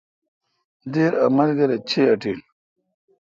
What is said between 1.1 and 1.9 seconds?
املگر اے